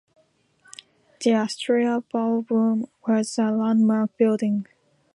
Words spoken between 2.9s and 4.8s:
was a landmark building.